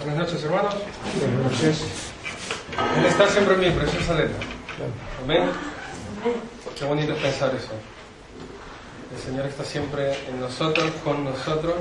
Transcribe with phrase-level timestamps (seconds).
[0.00, 0.74] Buenas noches, hermanos.
[1.18, 1.82] Buenas noches.
[2.96, 4.38] Él está siempre en mi preciosa letra.
[5.22, 5.50] Amén.
[6.78, 7.72] Qué bonito es pensar eso.
[9.14, 11.74] El Señor está siempre en nosotros, con nosotros.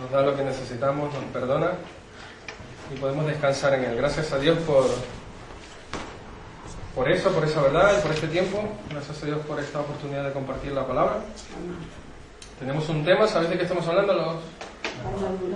[0.00, 1.72] Nos da lo que necesitamos, nos perdona
[2.90, 3.96] y podemos descansar en Él.
[3.96, 4.86] Gracias a Dios por,
[6.94, 8.66] por eso, por esa verdad y por este tiempo.
[8.88, 11.18] Gracias a Dios por esta oportunidad de compartir la palabra.
[12.58, 14.14] Tenemos un tema, ¿sabéis de qué estamos hablando?
[14.14, 14.36] Los,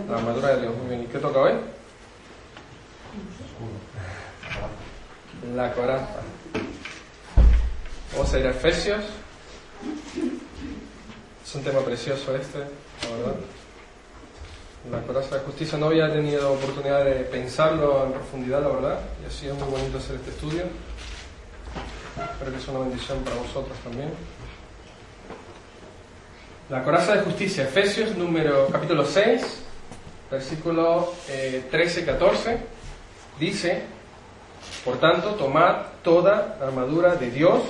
[0.08, 0.76] la armadura de Dios.
[0.76, 1.02] Muy bien.
[1.02, 1.52] ¿Y qué toca hoy?
[5.54, 6.20] La coraza.
[8.12, 9.04] Vamos a ir a Efesios.
[11.44, 13.34] Es un tema precioso este, la verdad.
[14.90, 19.26] La coraza de justicia no había tenido oportunidad de pensarlo en profundidad, la verdad, y
[19.26, 20.62] ha sido muy bonito hacer este estudio.
[22.32, 24.10] Espero que sea una bendición para vosotros también.
[26.70, 29.42] La coraza de justicia, Efesios número capítulo 6,
[30.30, 31.12] versículo
[31.68, 32.58] 13 y 14,
[33.40, 33.82] dice,
[34.84, 37.62] por tanto, tomad toda la armadura de Dios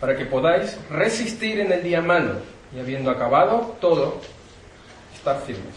[0.00, 2.36] para que podáis resistir en el día malo
[2.74, 4.16] y habiendo acabado todo,
[5.14, 5.74] estar firmes.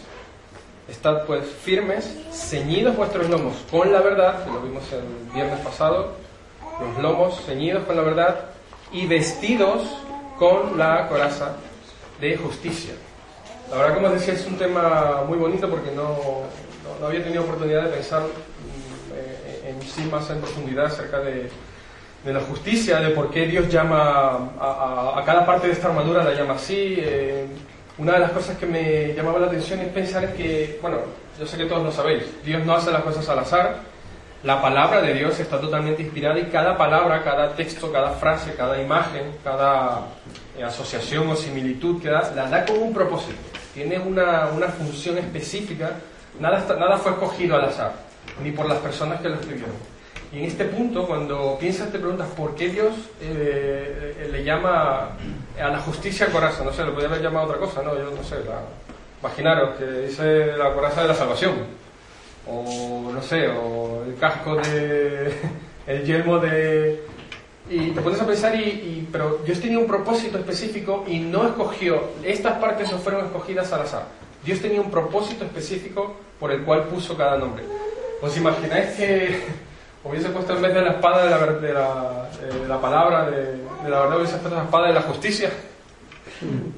[0.88, 6.14] Estad pues firmes, ceñidos vuestros lomos con la verdad, que lo vimos el viernes pasado,
[6.80, 8.46] los lomos ceñidos con la verdad
[8.92, 9.82] y vestidos
[10.38, 11.54] con la coraza
[12.28, 12.94] de justicia.
[13.70, 16.42] La verdad, como os decía, es un tema muy bonito porque no,
[17.00, 21.50] no, había tenido oportunidad de pensar mm, en sí más en profundidad acerca de,
[22.24, 26.24] de la justicia, de por qué Dios llama a, a, cada parte de esta armadura,
[26.24, 26.96] la llama así.
[26.98, 27.46] Eh,
[27.98, 30.98] una de las cosas que me llamaba la atención es pensar que, bueno,
[31.38, 33.76] yo sé que todos lo sabéis, Dios no hace las cosas al azar,
[34.42, 38.80] la palabra de Dios está totalmente inspirada y cada palabra, cada texto, cada frase, cada
[38.80, 40.02] imagen, cada
[40.62, 43.38] asociación o similitud que da, la da con un propósito,
[43.72, 45.92] tiene una, una función específica,
[46.38, 47.92] nada, nada fue escogido al azar,
[48.42, 49.94] ni por las personas que lo escribieron.
[50.34, 55.10] Y en este punto, cuando piensas, te preguntas por qué Dios eh, eh, le llama
[55.60, 56.64] a la justicia coraza.
[56.64, 57.96] No sé, le podría haber llamado otra cosa, ¿no?
[57.96, 58.62] Yo no sé, la,
[59.20, 61.52] imaginaros que dice la coraza de la salvación.
[62.48, 65.32] O no sé, o el casco de.
[65.86, 67.06] el yelmo de.
[67.68, 71.46] Y te pones a pensar, y, y, pero Dios tenía un propósito específico y no
[71.46, 74.06] escogió, estas partes no fueron escogidas al azar.
[74.44, 77.64] Dios tenía un propósito específico por el cual puso cada nombre.
[78.20, 79.40] ¿Os imagináis que
[80.04, 82.28] hubiese puesto en vez de la espada de la, de la,
[82.62, 85.50] de la palabra, de, de, la verdad, hubiese puesto la espada de la justicia.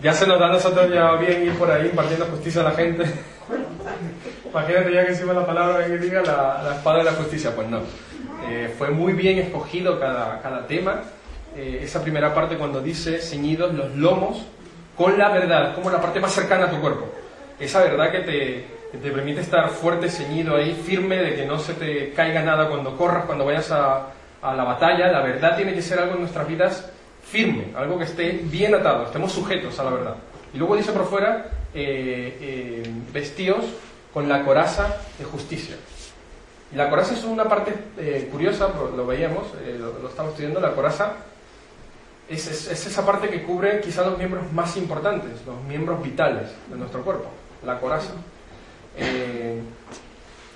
[0.02, 2.70] Ya se nos da a nosotros ya bien ir por ahí impartiendo justicia a la
[2.72, 3.04] gente.
[4.50, 7.54] Imagínate ya que encima la palabra que diga la, la, espada de la justicia.
[7.56, 7.80] Pues no.
[8.48, 11.02] Eh, fue muy bien escogido cada, cada tema.
[11.56, 14.44] Eh, esa primera parte cuando dice ceñidos los lomos
[14.96, 17.06] con la verdad, como la parte más cercana a tu cuerpo.
[17.58, 21.58] Esa verdad que te, que te permite estar fuerte, ceñido ahí, firme, de que no
[21.58, 24.08] se te caiga nada cuando corras, cuando vayas a,
[24.42, 25.10] a la batalla.
[25.10, 26.90] La verdad tiene que ser algo en nuestras vidas
[27.22, 30.14] firme, algo que esté bien atado, estemos sujetos a la verdad.
[30.54, 33.64] Y luego dice por fuera, eh, eh, vestidos
[34.14, 35.76] con la coraza de justicia.
[36.76, 41.14] La coraza es una parte eh, curiosa, lo veíamos, eh, lo, estamos estudiando, la coraza
[42.28, 46.50] es, es, es, esa parte que cubre quizá los miembros más importantes, los miembros vitales
[46.68, 47.30] de nuestro cuerpo,
[47.64, 48.12] la coraza.
[48.94, 49.58] Eh,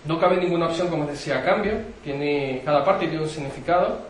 [0.04, 1.72] no cabe ninguna opción, como decía, a cambio.
[2.04, 4.02] Tiene, cada parte tiene un significado.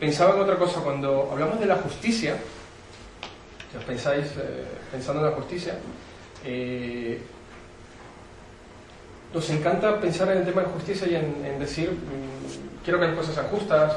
[0.00, 0.80] Pensaba en otra cosa.
[0.80, 2.36] Cuando hablamos de la justicia,
[3.70, 4.26] si os pensáis
[4.90, 5.74] pensando en la justicia,
[9.32, 13.16] nos encanta pensar en el tema de justicia y en, decir, mmm, quiero que las
[13.16, 13.96] cosas sean justas,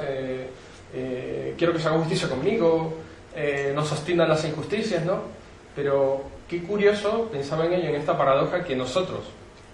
[1.58, 2.94] quiero que se haga justicia conmigo,
[3.74, 5.22] no sostiendan las injusticias, ¿no?
[5.76, 9.22] Pero qué curioso, pensaba en ello, en esta paradoja, que nosotros,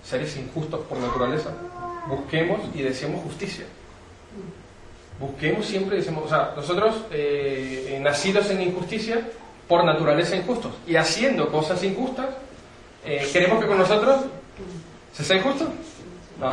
[0.03, 1.51] seres injustos por naturaleza,
[2.07, 3.65] busquemos y deseemos justicia.
[5.19, 9.27] Busquemos siempre y decimos, o sea, nosotros eh, nacidos en injusticia,
[9.67, 12.27] por naturaleza injustos, y haciendo cosas injustas,
[13.05, 14.21] eh, queremos que con nosotros
[15.19, 15.65] se sea injusto.
[16.39, 16.51] No,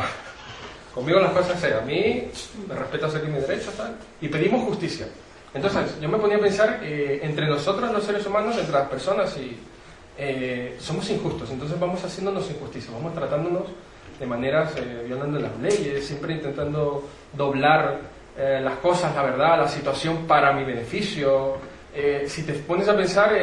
[0.93, 1.79] conmigo las cosas sean.
[1.79, 2.29] A mí
[2.67, 5.07] me respeto aquí mi derecho, tal, y pedimos justicia.
[5.53, 9.35] Entonces, yo me ponía a pensar, eh, entre nosotros los seres humanos, entre las personas,
[9.37, 9.57] y
[10.17, 13.63] eh, somos injustos, entonces vamos haciéndonos injusticia, vamos tratándonos
[14.19, 18.01] de maneras eh, violando las leyes, siempre intentando doblar
[18.37, 21.57] eh, las cosas, la verdad, la situación para mi beneficio.
[22.27, 23.33] si te pones a pensar,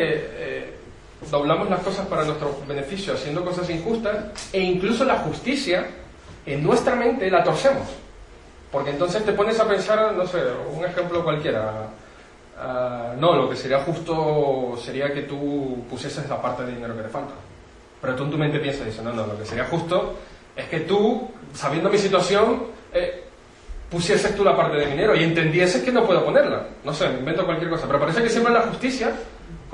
[1.31, 4.17] doblamos las cosas para nuestro beneficio, haciendo cosas injustas,
[4.53, 5.87] e incluso la justicia,
[6.47, 7.89] en nuestra mente la torcemos.
[8.71, 10.39] Porque entonces te pones a pensar, no sé,
[10.73, 11.89] un ejemplo cualquiera.
[12.57, 17.03] Uh, no, lo que sería justo sería que tú pusieses la parte de dinero que
[17.03, 17.35] te falta.
[18.01, 20.15] Pero tú en tu mente piensas eso, no, no, lo que sería justo
[20.57, 23.25] es que tú, sabiendo mi situación, eh,
[23.91, 26.67] pusieses tú la parte de dinero y entendieses que no puedo ponerla.
[26.85, 27.87] No sé, me invento cualquier cosa.
[27.87, 29.13] Pero parece que siempre la justicia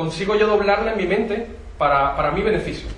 [0.00, 2.88] consigo yo doblarla en mi mente para, para mi beneficio.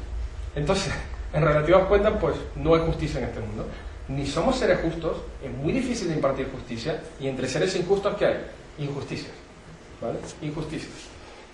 [0.54, 0.92] Entonces,
[1.32, 3.66] en relativas cuentas, pues no hay justicia en este mundo.
[4.06, 8.36] Ni somos seres justos, es muy difícil impartir justicia, y entre seres injustos, ¿qué hay?
[8.78, 9.32] Injusticias.
[10.00, 10.18] ¿Vale?
[10.42, 10.92] Injusticias.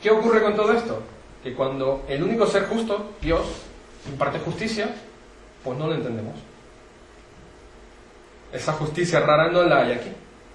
[0.03, 1.03] ¿Qué ocurre con todo esto?
[1.43, 3.47] Que cuando el único ser justo, Dios,
[4.07, 4.91] imparte justicia,
[5.65, 6.35] pues no lo entendemos.
[8.53, 10.11] Esa justicia rara no la hay aquí.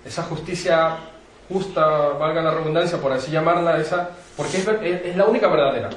[0.06, 0.98] Esa justicia
[1.50, 1.88] justa,
[2.20, 5.90] valga la redundancia, por así llamarla, esa, porque es, es la única verdadera.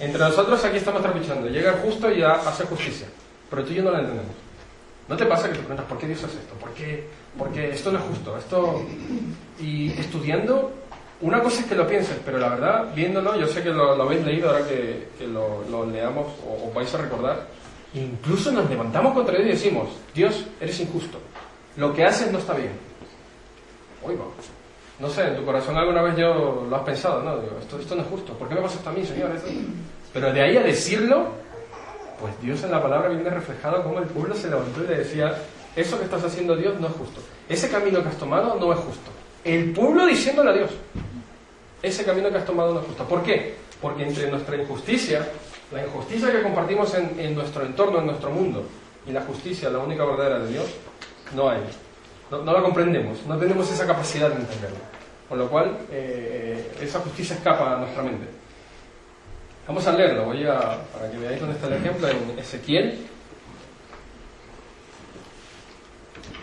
[0.00, 1.48] Entre nosotros aquí estamos trapichando.
[1.48, 3.06] Llega el justo y hace justicia.
[3.50, 4.34] Pero tú y yo no la entendemos.
[5.08, 6.54] ¿No te pasa que te preguntas por qué Dios hace esto?
[6.54, 7.06] ¿Por qué?
[7.36, 8.36] Porque esto no es justo.
[8.36, 8.86] Esto...
[9.60, 10.72] Y estudiando,
[11.20, 14.24] una cosa es que lo pienses, pero la verdad, viéndolo, yo sé que lo, habéis
[14.24, 17.46] leído ahora que, lo, leamos o os vais a recordar,
[17.94, 21.18] incluso nos levantamos contra Dios y decimos, Dios, eres injusto.
[21.76, 22.72] Lo que haces no está bien.
[24.02, 24.22] Oiga,
[25.02, 27.36] no sé, en tu corazón alguna vez yo lo has pensado, ¿no?
[27.38, 28.34] Digo, esto, esto no es justo.
[28.34, 29.30] ¿Por qué me pasa esto a mí, Señor?
[30.12, 31.26] Pero de ahí a decirlo,
[32.20, 35.36] pues Dios en la palabra viene reflejado como el pueblo se levantó y le decía,
[35.74, 37.20] eso que estás haciendo Dios no es justo.
[37.48, 39.10] Ese camino que has tomado no es justo.
[39.42, 40.70] El pueblo diciéndole a Dios,
[41.82, 43.02] ese camino que has tomado no es justo.
[43.02, 43.56] ¿Por qué?
[43.80, 45.26] Porque entre nuestra injusticia,
[45.72, 48.64] la injusticia que compartimos en, nuestro entorno, en nuestro mundo,
[49.04, 50.66] y la justicia, la única verdadera de Dios,
[51.34, 51.58] no hay.
[52.32, 54.78] No, la comprendemos, no tenemos esa capacidad de entenderla.
[55.28, 58.26] Con lo cual, eh, esa justicia escapa a nuestra mente.
[59.68, 63.06] Vamos a leerlo, voy a, para que veáis dónde está el ejemplo, en Ezequiel,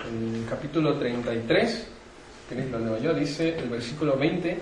[0.05, 1.87] el capítulo 33,
[2.49, 4.59] tenéis lo leo yo, dice el versículo 20,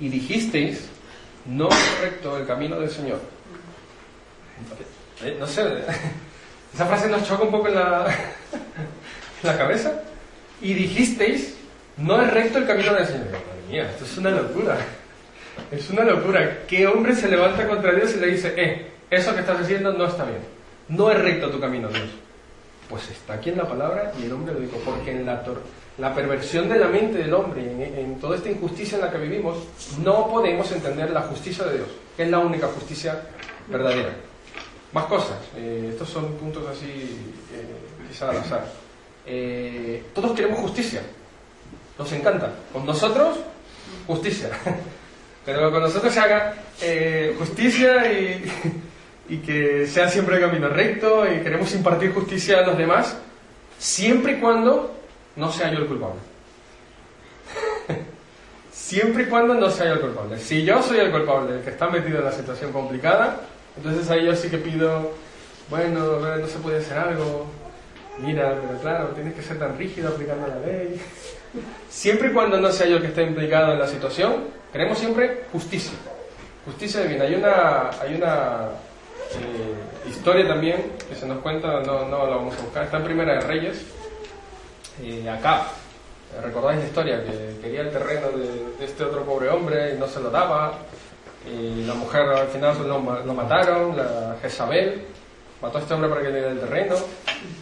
[0.00, 0.88] y dijisteis,
[1.46, 3.20] no es recto el camino del Señor.
[5.22, 5.62] Eh, no sé,
[6.74, 8.06] esa frase nos choca un poco la,
[9.42, 10.02] en la cabeza.
[10.60, 11.56] Y dijisteis,
[11.96, 13.26] no es recto el camino del Señor.
[13.26, 14.76] Madre mía, esto es una locura.
[15.70, 16.60] Es una locura.
[16.66, 20.06] ¿Qué hombre se levanta contra Dios y le dice, eh, eso que estás haciendo no
[20.06, 20.40] está bien?
[20.88, 22.08] No es recto tu camino, Dios.
[22.88, 25.44] Pues está aquí en la palabra y el hombre lo dijo, porque en la,
[25.98, 29.58] la perversión de la mente del hombre, en, toda esta injusticia en la que vivimos,
[30.02, 33.20] no podemos entender la justicia de Dios, que es la única justicia
[33.68, 34.14] verdadera.
[34.92, 38.87] Más cosas, eh, estos son puntos así, eh, quizá al azar.
[39.30, 41.02] Eh, todos queremos justicia,
[41.98, 42.50] nos encanta.
[42.72, 43.36] Con nosotros,
[44.06, 44.48] justicia.
[45.44, 48.10] Pero con nosotros se haga eh, justicia
[49.28, 53.18] y, que sea siempre el camino recto y queremos impartir justicia a los demás,
[53.78, 54.94] siempre y cuando
[55.36, 56.20] no sea yo el culpable.
[58.72, 60.38] siempre y cuando no sea yo el culpable.
[60.38, 63.42] Si yo soy el culpable, el que está metido en la situación complicada,
[63.76, 65.12] entonces ahí yo sí que pido,
[65.68, 67.46] bueno, no se puede hacer algo,
[68.20, 71.00] mira, pero claro, tienes que ser tan rígido aplicando la ley.
[71.88, 75.44] Siempre y cuando no sea yo el que esté implicado en la situación, Queremos siempre
[75.50, 75.96] justicia,
[76.66, 77.24] justicia divina.
[77.24, 78.68] Hay una, hay una
[79.32, 83.04] eh, historia también que se nos cuenta, no, no la vamos a buscar, está en
[83.04, 83.86] Primera de Reyes,
[85.02, 85.68] eh, acá.
[86.42, 87.24] ¿Recordáis la historia?
[87.24, 90.74] Que quería el terreno de, este otro pobre hombre y no se lo daba.
[91.50, 95.02] Y la mujer al final lo, lo mataron, la Jezabel
[95.62, 96.96] mató a este hombre para que le diera el terreno.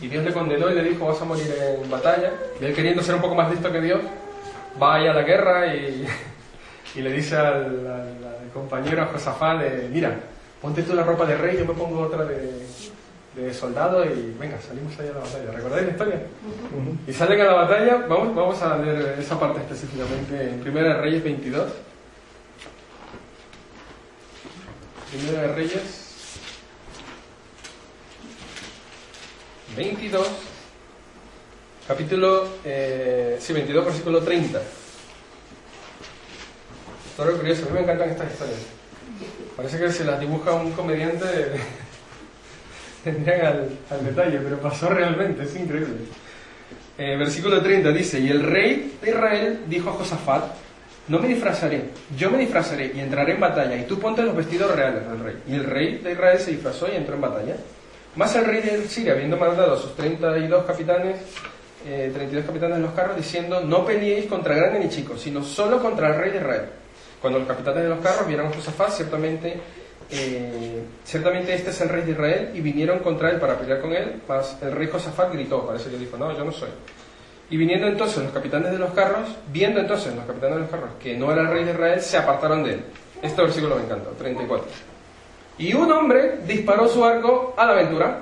[0.01, 1.53] Y Dios le condenó y le dijo: Vas a morir
[1.83, 2.33] en batalla.
[2.61, 4.01] Y él, queriendo ser un poco más listo que Dios,
[4.81, 6.07] va a la guerra y
[6.97, 10.19] y le dice al, al, compañero, a Josafá, mira,
[10.63, 12.67] ponte tú la ropa de rey, yo me pongo otra de,
[13.37, 15.53] de soldado y venga, salimos allá a la batalla.
[15.53, 16.23] ¿Recordáis la historia?
[17.07, 21.01] Y salen a la batalla, vamos, vamos a leer esa parte específicamente en Primera de
[21.03, 21.71] Reyes 22.
[25.11, 26.06] Primera de Reyes
[29.75, 30.27] 22,
[31.89, 34.61] capítulo, eh, sí, 22, versículo 30.
[37.17, 38.59] Todo lo curioso, a mí me encantan estas historias.
[39.57, 41.27] Parece que se las dibuja un comediante,
[43.05, 45.97] tendrían al, al, detalle, pero pasó realmente, es increíble.
[46.99, 50.45] Eh, versículo 30 dice, y el rey de Israel dijo a Josafat,
[51.09, 54.75] no me disfrazaré, yo me disfrazaré y entraré en batalla, y tú ponte los vestidos
[54.75, 55.37] reales del rey.
[55.49, 57.57] Y el rey de Israel se disfrazó y entró en batalla.
[58.17, 61.19] Más el rey de Siria, habiendo mandado a sus 32 capitanes,
[61.85, 65.83] 32 eh, capitanes de los carros, diciendo, no peleéis contra grandes ni chicos, sino solo
[65.83, 66.63] contra el rey de Israel.
[67.21, 69.61] Cuando los capitanes de los carros vieron a Josafat, ciertamente,
[70.11, 73.93] eh, ciertamente este es el rey de Israel, y vinieron contra él para pelear con
[73.93, 76.71] él, mas el rey Josafat gritó, parece que dijo, no, yo no soy.
[77.51, 80.91] Y viniendo entonces los capitanes de los carros, viendo entonces los capitanes de los carros
[80.99, 82.85] que no era el rey de Israel, se apartaron de él.
[83.21, 84.96] Este versículo me encanta, 34.
[85.59, 88.21] Y un hombre disparó su arco a la aventura.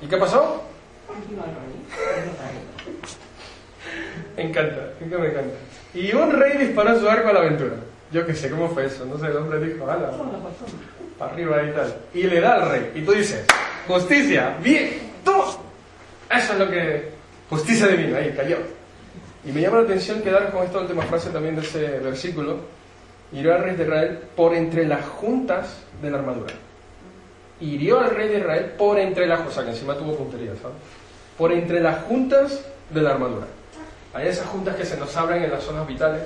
[0.00, 0.62] ¿Y qué pasó?
[4.36, 5.54] me encanta, me encanta.
[5.94, 7.74] Y un rey disparó su arco a la aventura.
[8.10, 10.10] Yo qué sé cómo fue eso, no sé, el hombre dijo, ala,
[11.18, 11.94] para arriba y tal.
[12.14, 12.92] Y le da al rey.
[12.94, 13.44] Y tú dices,
[13.86, 14.90] justicia, bien,
[15.24, 15.32] tú.
[16.30, 17.12] Eso es lo que...
[17.50, 18.56] Justicia divina, ahí cayó.
[19.44, 22.58] Y me llama la atención quedar con esta última frase también de ese versículo.
[23.32, 26.52] Hirió al rey de Israel por entre las juntas de la armadura.
[27.60, 29.40] Hirió al rey de Israel por entre las...
[29.40, 30.52] O que encima tuvo puntería.
[31.38, 33.46] Por entre las juntas de la armadura.
[34.12, 36.22] Hay esas juntas que se nos abren en las zonas vitales,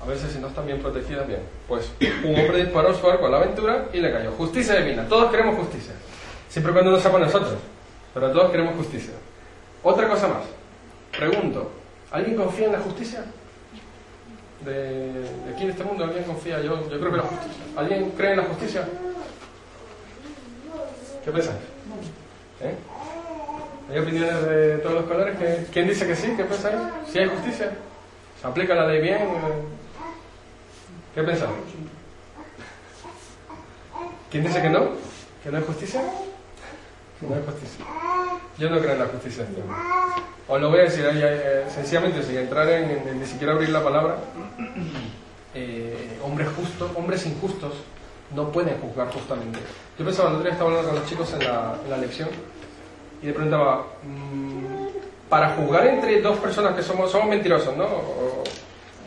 [0.00, 1.40] a veces si no están bien protegidas, bien.
[1.66, 1.90] Pues
[2.24, 4.30] un hombre disparó su arco a la aventura y le cayó.
[4.32, 5.08] Justicia divina.
[5.08, 5.94] Todos queremos justicia.
[6.48, 7.54] Siempre cuando no sea nosotros.
[8.14, 9.14] Pero todos queremos justicia.
[9.82, 10.44] Otra cosa más.
[11.16, 11.70] Pregunto,
[12.10, 13.24] ¿alguien confía en la justicia?
[14.64, 16.60] De, aquí en este mundo, ¿alguien confía?
[16.60, 17.62] Yo, yo creo que la justicia.
[17.76, 18.88] ¿Alguien cree en la justicia?
[21.24, 21.58] ¿Qué pensáis?
[22.60, 22.74] ¿Eh?
[23.90, 25.36] ¿Hay opiniones de todos los colores?
[25.72, 26.34] ¿Quién dice que sí?
[26.36, 26.76] ¿Qué pensáis?
[27.10, 27.70] ¿Si hay justicia?
[28.40, 29.18] ¿Se aplica la ley bien?
[31.14, 31.56] ¿Qué pensamos?
[34.30, 34.90] ¿Quién dice que no?
[35.42, 36.02] ¿Que no hay justicia?
[37.20, 37.84] No hay justicia.
[38.58, 39.44] Yo no creo en la justicia.
[40.48, 43.82] Os lo voy a decir ahí, eh, sencillamente, sin entrar en, ni siquiera abrir la
[43.82, 44.16] palabra.
[45.54, 47.74] Eh, hombres justos, hombres injustos,
[48.34, 49.58] no pueden juzgar justamente.
[49.98, 52.28] Yo pensaba, el otro día estaba hablando con los chicos en la, en la lección
[53.22, 57.86] y le preguntaba, mm, para juzgar entre dos personas que somos, somos mentirosos, ¿no?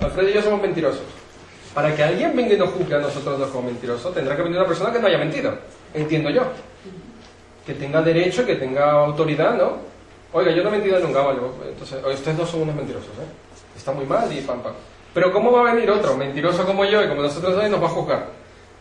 [0.01, 1.03] Alfredo y yo somos mentirosos.
[1.73, 4.57] Para que alguien venga y nos juzgue a nosotros dos como mentirosos, tendrá que venir
[4.57, 5.53] una persona que no haya mentido.
[5.93, 6.43] Entiendo yo.
[7.65, 9.77] Que tenga derecho, que tenga autoridad, ¿no?
[10.33, 11.39] Oiga, yo no he mentido nunca, vale.
[11.67, 13.51] Entonces, ustedes dos son unos mentirosos, ¿eh?
[13.75, 14.73] Está muy mal y pam, pam.
[15.13, 17.81] Pero ¿cómo va a venir otro mentiroso como yo y como nosotros dos y nos
[17.81, 18.27] va a juzgar?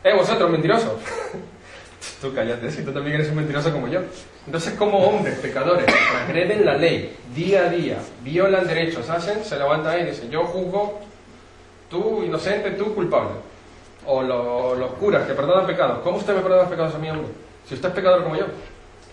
[0.04, 0.92] Eh, vosotros, mentirosos.
[2.20, 4.00] tú cállate, si tú también eres un mentiroso como yo.
[4.46, 9.56] Entonces, como hombres, pecadores, que transgreden la ley día a día, violan derechos, hacen, se
[9.56, 11.00] levantan ahí y dicen, yo juzgo,
[11.90, 13.30] tú inocente, tú culpable.
[14.06, 15.98] O los curas que perdonan pecados.
[16.02, 17.28] ¿Cómo usted me perdona pecados a mí, hombre?
[17.66, 18.46] Si usted es pecador como yo.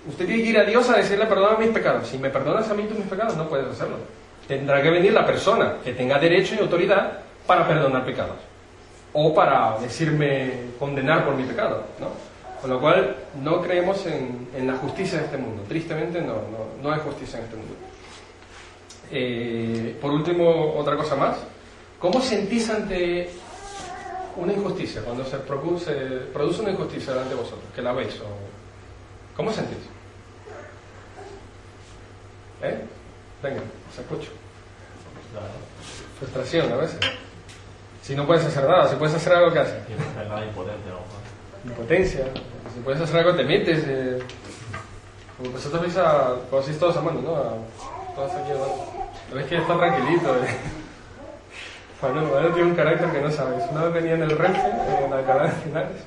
[0.07, 2.07] Usted tiene que ir a Dios a decirle perdona mis pecados.
[2.07, 3.97] Si me perdonas a mí tus mis pecados, no puedes hacerlo.
[4.47, 8.37] Tendrá que venir la persona que tenga derecho y autoridad para perdonar pecados.
[9.13, 12.07] O para decirme condenar por mi pecado, ¿no?
[12.61, 15.63] Con lo cual, no creemos en, la justicia de este mundo.
[15.67, 16.35] Tristemente, no,
[16.81, 17.73] no, hay justicia en este mundo.
[19.11, 21.37] Eh, por último, otra cosa más.
[21.99, 23.29] ¿Cómo sentís ante
[24.37, 25.93] una injusticia, cuando se produce,
[26.33, 28.19] produce una injusticia delante de vosotros, que la veis?
[28.21, 29.35] O...
[29.35, 29.96] ¿Cómo sentís?
[32.61, 32.85] ¿Eh?
[33.43, 33.61] Venga,
[33.91, 34.31] os escucho.
[36.19, 36.99] Frustración a veces.
[38.01, 39.75] Si no puedes hacer nada, si puedes hacer algo, ¿qué haces?
[41.65, 42.25] impotencia.
[42.73, 43.83] Si puedes hacer algo, te metes.
[43.85, 44.19] Eh.
[45.37, 46.35] Como vosotros veis a.
[46.49, 47.35] Conocéis todos amando, ¿no?
[47.35, 48.51] A, todos aquí
[49.33, 50.35] ves que está tranquilito.
[50.35, 50.47] Eh.
[51.99, 53.63] Bueno, tiene un carácter que no sabes.
[53.71, 54.61] Una vez venía en el Renfe,
[55.03, 55.97] en la cadena de finales,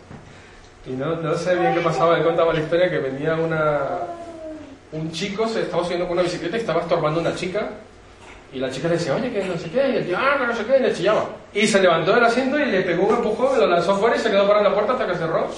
[0.86, 2.16] y no, no sé bien qué pasaba.
[2.16, 3.88] Él contaba la historia que venía una,
[4.92, 7.70] un chico, se estaba subiendo con una bicicleta y estaba estorbando a una chica
[8.52, 10.56] y la chica le decía, oye, que no sé qué, y el tío, ah, no
[10.56, 11.28] sé qué, y le chillaba.
[11.54, 14.28] Y se levantó del asiento y le pegó un empujón, lo lanzó fuera y se
[14.28, 15.48] quedó parado en la puerta hasta que cerró.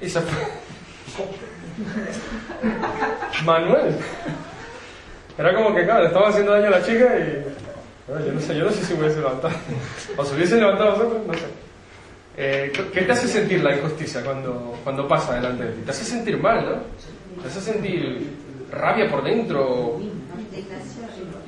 [0.00, 0.42] Y se fue.
[3.44, 3.96] Manuel.
[5.38, 7.44] Era como que, claro, le estaba haciendo daño a la chica y.
[8.26, 9.54] yo no sé, yo no sé si hubiese levantado.
[10.16, 11.46] O se hubiesen levantado vosotros, no sé.
[12.36, 15.80] Eh, ¿Qué te hace sentir la injusticia cuando, cuando pasa delante de ti?
[15.82, 17.42] Te hace sentir mal, ¿no?
[17.42, 20.00] Te hace sentir rabia por dentro,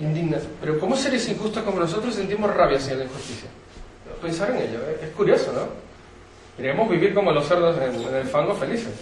[0.00, 0.42] indignas.
[0.60, 3.48] Pero ¿cómo seres injustos como nosotros sentimos rabia hacia la injusticia?
[4.20, 5.00] Pensar en ello, ¿eh?
[5.02, 5.86] es curioso, ¿no?
[6.56, 8.92] Queríamos vivir como los cerdos en, el fango felices.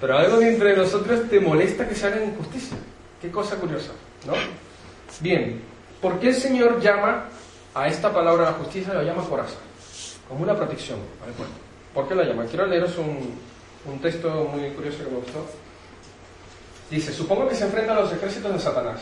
[0.00, 2.76] Pero algo de entre nosotros te molesta que se haga injusticia.
[3.20, 3.90] Qué cosa curiosa,
[4.26, 4.34] ¿no?
[5.20, 5.60] Bien,
[6.00, 7.26] ¿por qué el Señor llama
[7.74, 9.58] a esta palabra la justicia, lo llama coraza?
[10.28, 11.34] Como una protección al.
[11.92, 12.44] ¿Por qué la llama?
[12.44, 13.34] Quiero leeros un,
[13.84, 15.44] un texto muy curioso que me gustó.
[16.90, 19.00] Dice, supongo que se enfrenta a los ejércitos de Satanás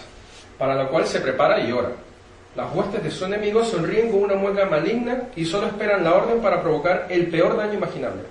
[0.59, 1.91] para la cual se prepara y ora.
[2.57, 6.41] Las huestes de su enemigo sonríen con una mueca maligna y solo esperan la orden
[6.41, 8.23] para provocar el peor daño imaginable.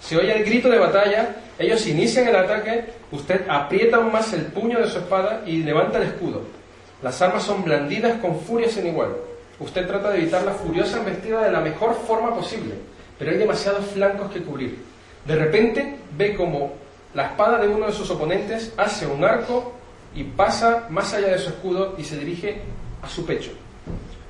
[0.00, 4.46] Se oye el grito de batalla, ellos inician el ataque, usted aprieta aún más el
[4.46, 6.42] puño de su espada y levanta el escudo.
[7.02, 9.14] Las armas son blandidas con furia sin igual.
[9.60, 12.74] Usted trata de evitar la furiosa embestida de la mejor forma posible,
[13.16, 14.78] pero hay demasiados flancos que cubrir.
[15.24, 16.72] De repente ve como
[17.14, 19.72] la espada de uno de sus oponentes hace un arco
[20.14, 22.60] y pasa más allá de su escudo y se dirige
[23.02, 23.52] a su pecho.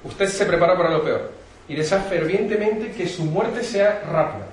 [0.04, 1.32] Usted se prepara para lo peor
[1.68, 4.46] y desea fervientemente que su muerte sea rápida.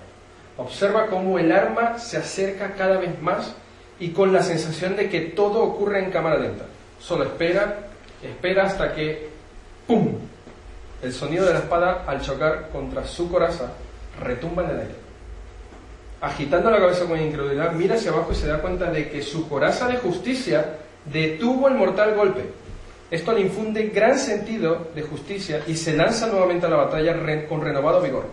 [0.58, 3.56] Observa cómo el arma se acerca cada vez más
[4.00, 6.66] y con la sensación de que todo ocurre en cámara lenta.
[7.00, 7.90] Solo espera,
[8.22, 9.30] espera hasta que
[9.88, 10.18] ¡pum!
[11.02, 13.72] El sonido de la espada al chocar contra su coraza
[14.20, 15.09] retumba en el aire.
[16.22, 19.48] Agitando la cabeza con incredulidad, mira hacia abajo y se da cuenta de que su
[19.48, 22.44] coraza de justicia detuvo el mortal golpe.
[23.10, 27.16] Esto le infunde gran sentido de justicia y se lanza nuevamente a la batalla
[27.48, 28.26] con renovado vigor.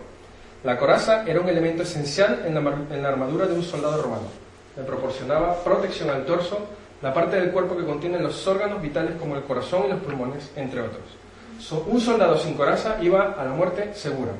[0.65, 2.53] La coraza era un elemento esencial en
[3.01, 4.27] la, armadura de un soldado romano.
[4.75, 6.59] Le proporcionaba protección al torso,
[7.01, 10.51] la parte del cuerpo que contiene los órganos vitales como el corazón y los pulmones,
[10.55, 11.85] entre otros.
[11.87, 14.33] un soldado sin coraza iba a la muerte segura,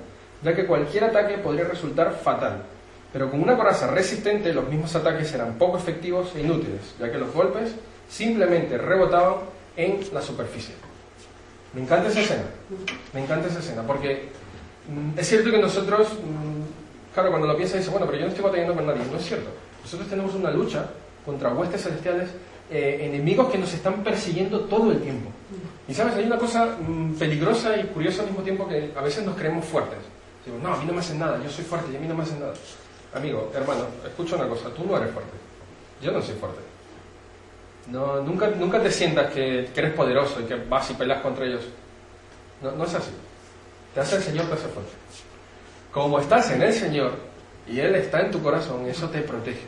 [0.43, 2.61] ya que cualquier ataque podría resultar fatal.
[3.13, 7.17] Pero con una coraza resistente, los mismos ataques eran poco efectivos e inútiles, ya que
[7.17, 7.71] los golpes
[8.09, 9.35] simplemente rebotaban
[9.75, 10.75] en la superficie.
[11.73, 12.43] Me encanta esa escena,
[13.13, 14.29] me encanta esa escena, porque
[14.89, 18.31] mm, es cierto que nosotros, mm, claro, cuando lo piensas dices, bueno, pero yo no
[18.31, 19.49] estoy batallando con nadie, no es cierto.
[19.83, 20.89] Nosotros tenemos una lucha
[21.25, 22.29] contra huestes celestiales,
[22.69, 25.29] eh, enemigos que nos están persiguiendo todo el tiempo.
[25.87, 29.23] Y sabes, hay una cosa mm, peligrosa y curiosa al mismo tiempo que a veces
[29.25, 29.99] nos creemos fuertes.
[30.45, 32.15] Digo, no, a mí no me hacen nada, yo soy fuerte y a mí no
[32.15, 32.53] me hacen nada.
[33.17, 35.31] Amigo, hermano, escucha una cosa, tú no eres fuerte.
[36.01, 36.59] Yo no soy fuerte.
[37.87, 41.63] No, nunca, nunca te sientas que, eres poderoso y que vas y peleas contra ellos.
[42.61, 43.09] No, no es así.
[43.95, 44.91] Te hace el Señor, te hace fuerte.
[45.91, 47.13] Como estás en el Señor
[47.67, 49.65] y Él está en tu corazón, eso te protege.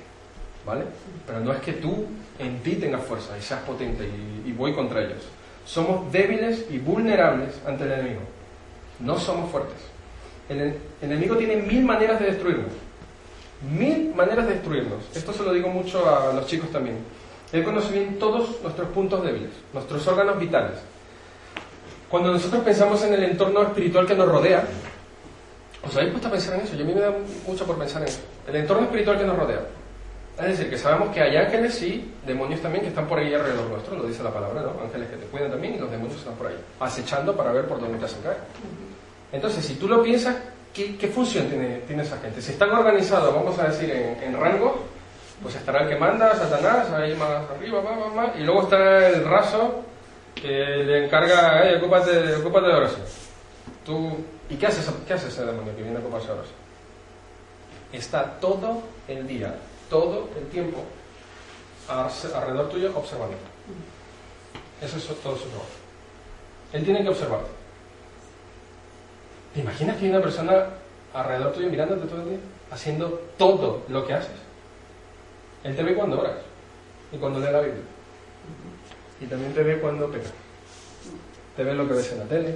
[0.64, 0.84] ¿Vale?
[1.26, 2.06] Pero no es que tú
[2.38, 5.24] en ti tengas fuerza y seas potente y, y voy contra ellos.
[5.66, 8.22] Somos débiles y vulnerables ante el enemigo.
[9.00, 9.80] No somos fuertes.
[10.50, 12.89] El enemigo tiene mil maneras de destruirnos
[13.62, 15.04] mil maneras de destruirnos.
[15.14, 16.98] Esto se lo digo mucho a los chicos también.
[17.52, 20.78] Él conoce bien todos nuestros puntos débiles, nuestros órganos vitales.
[22.10, 24.64] Cuando nosotros pensamos en el entorno espiritual que nos rodea,
[25.86, 26.76] ¿os habéis puesto a pensar en eso?
[26.76, 27.14] Yo a mí me da
[27.48, 28.20] mucho por pensar en eso.
[28.48, 29.62] El entorno espiritual que nos rodea.
[30.40, 33.70] Es decir, que sabemos que hay ángeles y demonios también que están por ahí alrededor
[33.70, 34.82] nuestro, lo dice la palabra, ¿no?
[34.82, 37.80] Ángeles que te cuidan también y los demonios están por ahí, acechando para ver por
[37.80, 38.38] dónde te hacen caer.
[39.34, 40.38] Entonces, si tú lo piensas,
[40.74, 42.42] ¿qué, función tiene, tiene, esa gente?
[42.42, 44.86] Si están organizados, vamos a decir, en, rango,
[45.42, 49.08] pues estará el que manda, Satanás, ahí más arriba, más, más, más, y luego está
[49.08, 49.84] el raso
[50.36, 53.02] que le encarga, hey, ocúpate, ocúpate de oración.
[53.86, 54.18] Tú,
[54.50, 56.58] ¿Y qué hace, qué hace ese demonio que viene a ocuparse de oración?
[57.94, 59.56] Está todo el día,
[59.90, 60.84] todo el tiempo
[61.88, 63.36] alrededor tuyo observando.
[64.82, 65.70] Eso es todo su trabajo.
[66.74, 67.59] Él tiene que observarte.
[69.54, 70.66] ¿Te imaginas que hay una persona
[71.14, 72.40] alrededor tuyo mirándote todo el día?
[72.72, 74.32] Haciendo todo lo que haces.
[75.64, 76.36] Él te ve cuando oras
[77.12, 77.84] y cuando lees la Biblia.
[79.22, 80.32] Y también te ve cuando pecas.
[81.56, 82.56] Te ve lo que ves en la tele,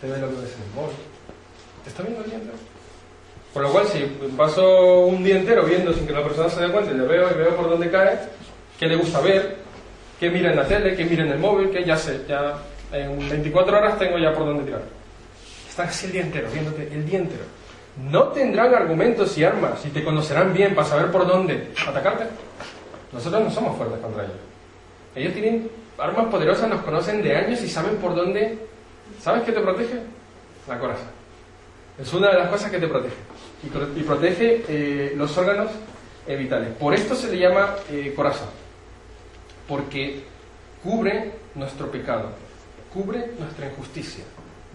[0.00, 0.96] te ve lo que ves en el móvil.
[1.84, 2.38] Te está viendo el día.
[3.52, 4.00] Por lo cual, si
[4.36, 7.30] paso un día entero viendo sin que la persona se dé cuenta y le veo
[7.30, 8.18] y veo por dónde cae,
[8.78, 9.56] qué le gusta ver,
[10.20, 12.58] qué mira en la tele, qué mira en el móvil, que ya sé, ya
[12.92, 14.95] en 24 horas tengo ya por dónde tirar.
[15.76, 17.44] Están así el día entero, viéndote el día entero.
[18.10, 22.24] No tendrán argumentos y armas y te conocerán bien para saber por dónde atacarte.
[23.12, 24.36] Nosotros no somos fuertes contra ellos.
[25.14, 28.58] Ellos tienen armas poderosas, nos conocen de años y saben por dónde.
[29.20, 30.00] ¿Sabes qué te protege?
[30.66, 31.04] La coraza.
[32.00, 33.16] Es una de las cosas que te protege.
[33.62, 35.70] Y, protege eh, los órganos
[36.26, 36.70] eh, vitales.
[36.70, 38.46] Por esto se le llama eh, coraza.
[39.68, 40.24] Porque
[40.82, 42.30] cubre nuestro pecado,
[42.94, 44.24] cubre nuestra injusticia.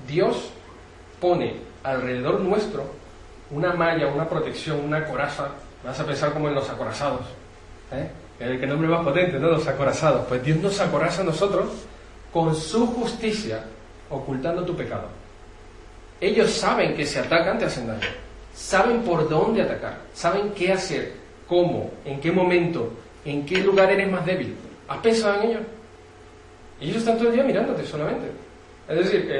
[0.07, 0.53] Dios
[1.21, 1.53] pone
[1.83, 2.83] alrededor nuestro
[3.51, 5.49] una malla, una protección, una coraza.
[5.83, 7.21] Vas a pensar como en los acorazados.
[7.91, 8.09] ¿eh?
[8.39, 9.49] El que nombre más potente, ¿no?
[9.49, 10.25] Los acorazados.
[10.27, 11.69] Pues Dios nos acoraza a nosotros
[12.33, 13.63] con su justicia,
[14.09, 15.07] ocultando tu pecado.
[16.19, 18.07] Ellos saben que si atacan te hacen daño.
[18.53, 19.97] Saben por dónde atacar.
[20.13, 21.13] Saben qué hacer,
[21.47, 22.91] cómo, en qué momento,
[23.25, 24.55] en qué lugar eres más débil.
[24.87, 25.59] ¿Has pensado en ello?
[26.79, 28.27] Ellos están todo el día mirándote solamente.
[28.91, 29.31] Es decir,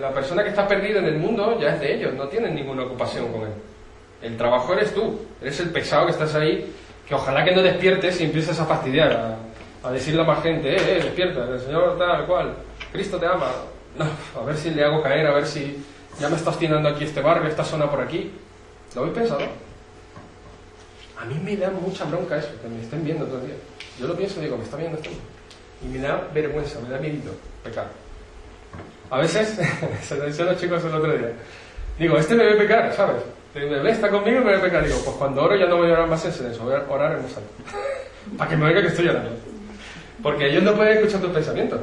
[0.00, 2.82] la persona que está perdida en el mundo ya es de ellos, no tienen ninguna
[2.82, 3.52] ocupación con él.
[4.22, 6.72] El trabajo eres tú, eres el pesado que estás ahí,
[7.06, 9.38] que ojalá que no despiertes y empieces a fastidiar,
[9.82, 12.54] a, decirle a más gente, eh, eh, despierta, el Señor tal cual,
[12.92, 13.50] Cristo te ama.
[13.96, 14.06] No,
[14.40, 15.82] a ver si le hago caer, a ver si
[16.20, 18.30] ya me está obstinando aquí este barrio, esta zona por aquí.
[18.94, 19.40] ¿Lo habéis pensado?
[21.20, 23.56] A mí me da mucha bronca eso, que me estén viendo todo el día.
[23.98, 25.10] Yo lo pienso y digo, me está viendo esto.
[25.82, 27.32] Y me da vergüenza, me da miedo
[27.64, 27.88] pecar.
[29.10, 29.58] A veces,
[30.02, 31.32] se lo decía a los chicos el otro día,
[31.98, 33.22] digo, este me ve pecar, ¿sabes?
[33.54, 34.84] El bebé está conmigo y me ve pecar.
[34.84, 37.16] Digo, pues cuando oro ya no voy a orar más en silencio, voy a orar
[37.16, 37.50] en voz alta.
[38.38, 39.30] Para que me oiga que estoy llorando.
[40.22, 41.80] Porque ellos no pueden escuchar tus pensamientos.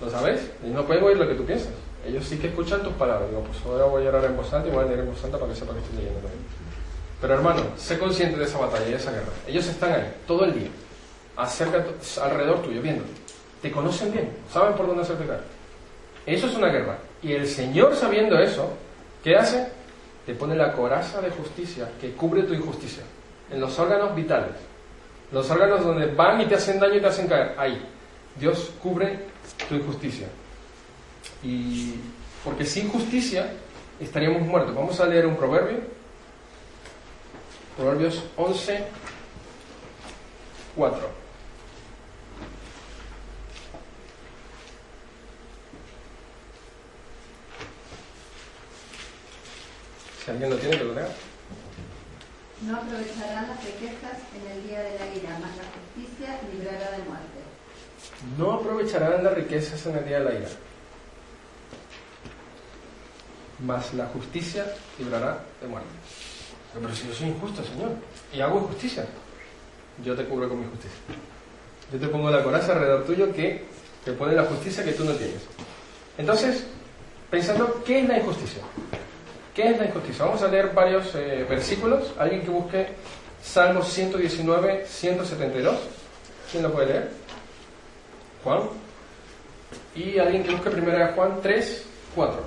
[0.00, 0.40] ¿Lo sabes?
[0.62, 1.70] Ellos no pueden oír lo que tú piensas.
[2.06, 3.30] Ellos sí que escuchan tus palabras.
[3.30, 5.24] Digo, pues ahora voy a orar en voz alta y voy a leer en voz
[5.24, 6.42] alta para que sepa que estoy leyendo también.
[7.20, 9.32] Pero hermano, sé consciente de esa batalla y de esa guerra.
[9.46, 10.68] Ellos están ahí, todo el día,
[11.36, 11.84] acerca,
[12.22, 13.10] alrededor tuyo, viéndote.
[13.62, 15.57] Te conocen bien, saben por dónde hacerte caer.
[16.28, 16.98] Eso es una guerra.
[17.22, 18.70] Y el Señor, sabiendo eso,
[19.24, 19.66] ¿qué hace?
[20.26, 23.02] Te pone la coraza de justicia que cubre tu injusticia.
[23.50, 24.52] En los órganos vitales.
[25.32, 27.54] Los órganos donde van y te hacen daño y te hacen caer.
[27.56, 27.82] Ahí.
[28.38, 29.20] Dios cubre
[29.70, 30.28] tu injusticia.
[31.42, 31.94] Y
[32.44, 33.50] porque sin justicia
[33.98, 34.74] estaríamos muertos.
[34.74, 35.78] Vamos a leer un proverbio.
[37.74, 38.84] Proverbios 11,
[40.76, 41.27] 4.
[50.28, 51.08] Si alguien lo tiene, que lo lea.
[52.66, 57.04] No aprovecharán las riquezas en el día de la ira, mas la justicia librará de
[57.04, 57.40] muerte.
[58.36, 60.48] No aprovecharán las riquezas en el día de la ira,
[63.60, 64.66] mas la justicia
[64.98, 65.88] librará de muerte.
[66.74, 67.92] Pero si yo soy injusto, Señor,
[68.30, 69.06] y hago injusticia,
[70.04, 70.98] yo te cubro con mi justicia.
[71.90, 73.64] Yo te pongo la coraza alrededor tuyo que
[74.04, 75.40] te pone la justicia que tú no tienes.
[76.18, 76.66] Entonces,
[77.30, 78.60] pensando, ¿qué es la injusticia?
[79.58, 80.24] ¿Qué es la injusticia?
[80.24, 82.14] Vamos a leer varios eh, versículos.
[82.16, 82.86] Alguien que busque
[83.42, 85.76] Salmos 119, 172.
[86.52, 87.10] ¿Quién lo puede leer?
[88.44, 88.60] Juan.
[89.96, 92.40] Y alguien que busque primero de Juan 3, 4.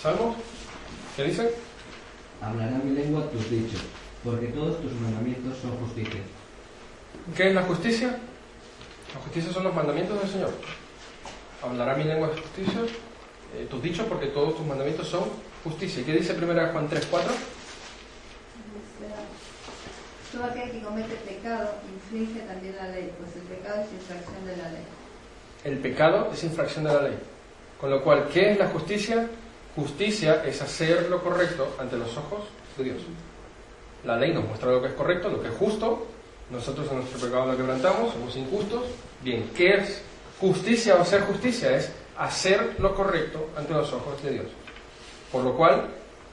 [0.00, 0.36] ¿Salmos?
[1.16, 1.52] ¿Qué dice?
[2.40, 3.80] Hablará mi lengua tus dichos,
[4.22, 4.92] porque todos tus
[5.76, 6.20] justicia.
[7.36, 8.18] ¿Qué es la justicia?
[9.14, 10.50] La justicia son los mandamientos del Señor.
[11.62, 12.80] Hablará mi lengua de justicia,
[13.56, 15.24] eh, tus dichos, porque todos tus mandamientos son
[15.64, 16.02] justicia.
[16.02, 17.32] ¿Y qué dice 1 Juan 3, 4?
[20.32, 24.56] Todo aquel que comete pecado infringe también la ley, pues el pecado es infracción de
[24.56, 24.84] la ley.
[25.64, 27.18] El pecado es infracción de la ley.
[27.80, 29.26] Con lo cual, ¿qué es la justicia?
[29.74, 32.44] Justicia es hacer lo correcto ante los ojos
[32.76, 33.02] de Dios.
[34.04, 36.06] La ley nos muestra lo que es correcto, lo que es justo.
[36.50, 38.84] Nosotros en nuestro pecado lo quebrantamos, somos injustos.
[39.22, 40.02] Bien, ¿qué es
[40.40, 41.76] justicia o ser justicia?
[41.76, 44.46] Es hacer lo correcto ante los ojos de Dios.
[45.30, 45.88] Por lo cual,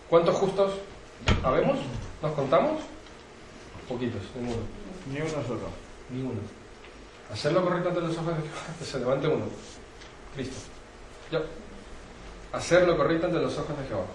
[0.10, 0.74] ¿cuántos justos
[1.44, 1.78] habemos?
[2.22, 2.82] ¿Nos contamos?
[3.90, 4.62] Poquitos, ninguno.
[5.12, 5.70] Ni uno solo.
[6.10, 6.40] Ni uno.
[7.32, 9.46] Hacer lo correcto ante los ojos de Dios, que se levante uno.
[10.34, 10.56] Cristo.
[11.32, 11.42] Yo.
[12.54, 14.06] Hacer lo correcto ante los ojos de Jehová.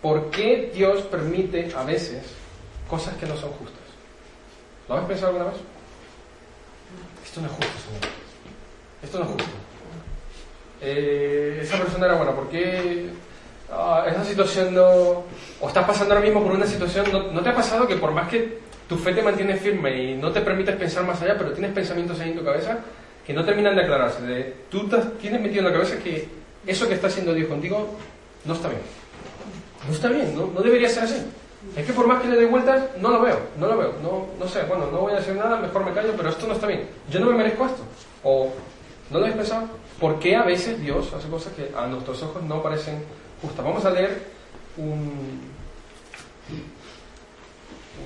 [0.00, 2.22] ¿Por qué Dios permite a veces
[2.90, 3.78] cosas que no son justas?
[4.88, 5.60] ¿Lo habéis pensado alguna vez?
[7.24, 8.14] Esto no es justo, Señor.
[9.02, 9.50] Esto no es justo.
[10.82, 13.10] Eh, esa persona era buena, ¿por qué
[13.70, 15.24] ah, esa situación no...
[15.60, 18.12] o estás pasando ahora mismo por una situación, no, ¿no te ha pasado que por
[18.12, 21.52] más que tu fe te mantiene firme y no te permites pensar más allá, pero
[21.52, 22.78] tienes pensamientos ahí en tu cabeza
[23.24, 24.22] que no terminan de aclararse?
[24.22, 24.88] De, tú
[25.20, 26.28] tienes metido en la cabeza que
[26.66, 27.94] eso que está haciendo Dios contigo
[28.44, 28.80] no está bien.
[29.86, 31.26] No está bien, no, no debería ser así.
[31.76, 34.26] Es que por más que le dé vueltas, no lo veo, no lo veo, no,
[34.38, 36.66] no sé, bueno, no voy a hacer nada, mejor me callo, pero esto no está
[36.66, 36.88] bien.
[37.10, 37.82] Yo no me merezco esto.
[38.24, 38.50] O,
[39.10, 39.68] ¿no lo habéis pensado?
[40.00, 43.04] ¿Por qué a veces Dios hace cosas que a nuestros ojos no parecen
[43.42, 43.64] justas?
[43.64, 44.22] Vamos a leer
[44.78, 45.40] un,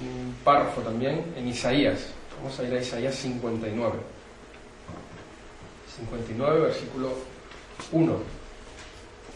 [0.03, 2.09] un párrafo también en Isaías.
[2.39, 3.95] Vamos a ir a Isaías 59.
[5.97, 7.11] 59, versículo
[7.93, 8.17] 1.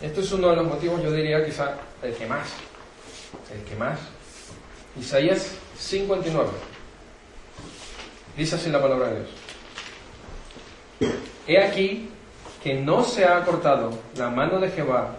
[0.03, 2.49] Esto es uno de los motivos, yo diría quizá el que más.
[3.53, 3.99] El que más.
[4.99, 6.51] Isaías 59.
[8.37, 9.31] Dice así la palabra de Dios.
[11.47, 12.11] He aquí
[12.63, 15.17] que no se ha cortado la mano de Jehová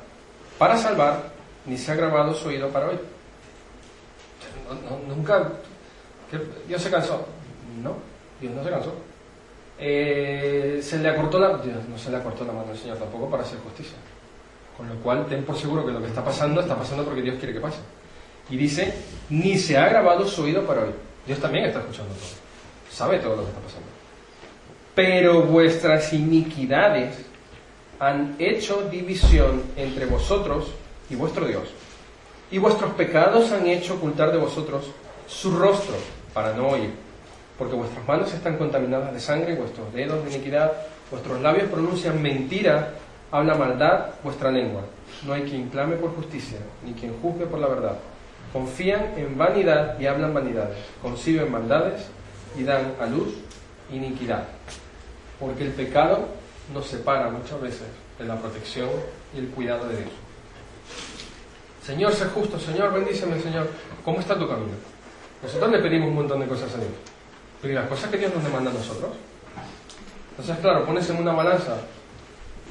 [0.57, 1.31] para salvar,
[1.65, 3.01] ni se ha grabado su oído para oír.
[5.07, 5.51] Nunca.
[6.67, 7.25] Dios se cansó.
[7.81, 7.95] No,
[8.39, 8.93] Dios no se cansó.
[9.79, 11.57] Eh, se le acortó la.
[11.57, 13.97] Dios no se le acortó la mano del Señor tampoco para hacer justicia.
[14.75, 17.37] Con lo cual, ten por seguro que lo que está pasando está pasando porque Dios
[17.37, 17.79] quiere que pase.
[18.49, 18.93] Y dice,
[19.29, 20.95] ni se ha grabado su oído para oír.
[21.25, 22.29] Dios también está escuchando todo.
[22.91, 23.87] Sabe todo lo que está pasando.
[24.95, 27.15] Pero vuestras iniquidades
[27.99, 30.71] han hecho división entre vosotros
[31.09, 31.69] y vuestro Dios.
[32.51, 34.85] Y vuestros pecados han hecho ocultar de vosotros
[35.27, 35.95] su rostro
[36.33, 36.91] para no oír.
[37.57, 40.71] Porque vuestras manos están contaminadas de sangre, vuestros dedos de iniquidad,
[41.11, 42.93] vuestros labios pronuncian mentira,
[43.31, 44.81] habla maldad vuestra lengua.
[45.25, 47.97] No hay quien clame por justicia, ni quien juzgue por la verdad.
[48.53, 50.77] Confían en vanidad y hablan vanidades.
[51.01, 52.07] Conciben maldades
[52.57, 53.35] y dan a luz
[53.91, 54.43] iniquidad.
[55.39, 56.27] Porque el pecado
[56.73, 58.89] nos separa muchas veces de la protección
[59.35, 60.11] y el cuidado de Dios.
[61.83, 63.67] Señor, sé justo, Señor, bendíceme, Señor.
[64.03, 64.73] ¿Cómo está tu camino?
[65.41, 66.91] Nosotros le pedimos un montón de cosas a Dios.
[67.61, 69.11] Pero ¿y las cosas que Dios nos demanda a nosotros?
[70.31, 71.77] Entonces, claro, pones en una balanza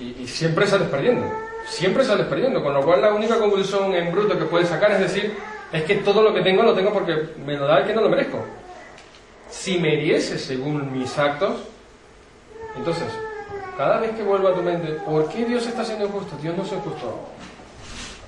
[0.01, 1.27] y, siempre sales perdiendo.
[1.67, 2.63] Siempre sales perdiendo.
[2.63, 5.37] Con lo cual, la única conclusión en bruto que puedes sacar es decir,
[5.73, 8.01] es que todo lo que tengo lo tengo porque me lo da el que no
[8.01, 8.45] lo merezco.
[9.51, 11.57] Si me diese según mis actos,
[12.77, 13.09] entonces,
[13.77, 16.37] cada vez que vuelva a tu mente, ¿por qué Dios está siendo injusto?
[16.41, 17.29] Dios no es injusto.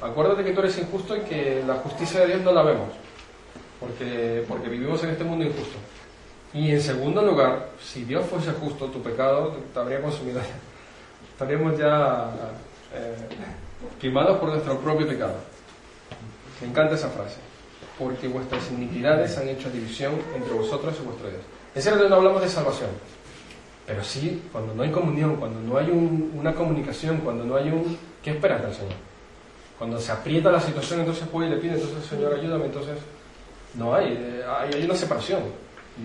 [0.02, 2.88] Acuérdate que tú eres injusto y que la justicia de Dios no la vemos,
[3.78, 5.76] porque, porque vivimos en este mundo injusto.
[6.52, 10.40] Y en segundo lugar, si Dios fuese justo, tu pecado te habría consumido.
[11.32, 12.30] Estaríamos ya
[12.94, 13.14] eh,
[14.00, 15.34] quemados por nuestro propio pecado.
[16.60, 17.36] Me encanta esa frase.
[17.98, 21.42] Porque vuestras iniquidades han hecho división entre vosotros y vuestro Dios.
[21.74, 22.90] Es cierto que no hablamos de salvación.
[23.86, 27.98] Pero sí, cuando no hay comunión, cuando no hay una comunicación, cuando no hay un...
[28.22, 28.94] ¿Qué esperas del Señor?
[29.78, 32.98] Cuando se aprieta la situación, entonces puede y le pide, entonces Señor, ayúdame, entonces
[33.74, 35.40] no hay, eh, hay, una separación.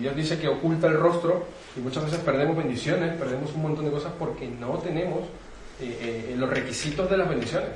[0.00, 1.44] Dios dice que oculta el rostro
[1.76, 5.20] y muchas veces perdemos bendiciones, perdemos un montón de cosas porque no tenemos
[5.80, 7.70] eh, eh, los requisitos de las bendiciones.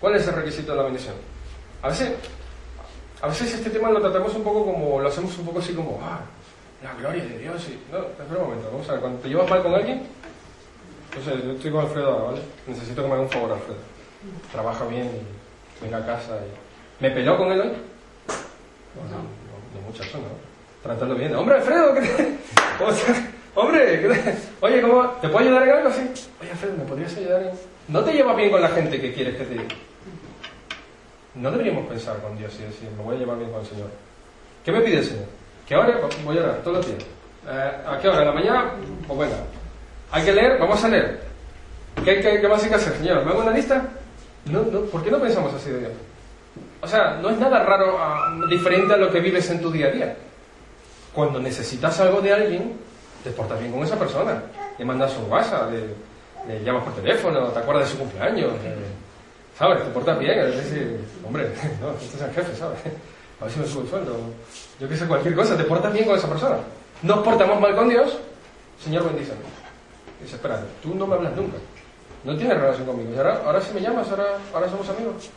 [0.00, 1.14] ¿Cuál es el requisito de la bendición?
[1.82, 2.12] A veces,
[3.20, 6.00] a veces este tema lo tratamos un poco como, lo hacemos un poco así como,
[6.02, 6.20] ah,
[6.82, 7.68] la gloria de Dios.
[7.68, 7.92] Y...
[7.92, 10.02] No, espera un momento, vamos a ver, cuando te llevas mal con alguien,
[11.10, 12.40] entonces yo estoy con Alfredo ahora, ¿vale?
[12.66, 13.78] Necesito que me haga un favor, Alfredo.
[14.52, 16.36] Trabaja bien y venga a casa.
[16.36, 17.02] Y...
[17.02, 17.68] ¿Me peló con él hoy?
[17.68, 20.28] No, no, no, muchas son, ¿no?
[20.82, 21.34] Tratando bien.
[21.34, 22.38] Hombre, Alfredo, ¿qué te...
[23.54, 24.38] Hombre, ¿qué te...
[24.60, 25.04] oye, ¿cómo...
[25.20, 26.00] ¿te puedo ayudar en algo así?
[26.40, 27.50] Oye, Alfredo, ¿me podrías ayudar en...?
[27.88, 29.74] ¿No te llevas bien con la gente que quieres que te diga?
[31.38, 33.88] No deberíamos pensar con Dios y decir, me voy a llevar bien con el Señor.
[34.64, 35.26] ¿Qué me pide el Señor?
[35.66, 36.00] ¿Qué hora?
[36.24, 37.02] Voy a orar todos los días.
[37.48, 38.20] Eh, ¿A qué hora?
[38.20, 38.70] ¿En la mañana?
[39.06, 39.36] Pues venga.
[40.10, 40.58] ¿Hay que leer?
[40.58, 41.20] Vamos a leer.
[42.04, 43.24] ¿Qué, qué, qué más hay que hacer, Señor?
[43.24, 43.82] ¿Me hago una lista?
[44.46, 45.92] No, no, ¿Por qué no pensamos así de Dios?
[46.80, 49.86] O sea, no es nada raro, uh, diferente a lo que vives en tu día
[49.86, 50.16] a día.
[51.12, 52.72] Cuando necesitas algo de alguien,
[53.22, 54.42] te portas bien con esa persona.
[54.78, 58.52] Le mandas un WhatsApp, le, le llamas por teléfono, te acuerdas de su cumpleaños.
[58.64, 58.76] Eh,
[59.58, 59.82] ¿Sabes?
[59.82, 60.38] Te portas bien.
[60.38, 62.78] Es decir, hombre, no, este es el jefe, ¿sabes?
[63.40, 64.16] A ver si me subo el sueldo.
[64.78, 65.56] Yo qué sé, cualquier cosa.
[65.56, 66.58] Te portas bien con esa persona.
[67.02, 68.16] Nos portamos mal con Dios.
[68.82, 69.40] Señor, bendíceme.
[70.22, 71.56] Dice, espera, tú no me hablas nunca.
[72.24, 73.12] No tienes relación conmigo.
[73.14, 75.30] Y ahora, ahora sí me llamas, ahora, ahora somos amigos.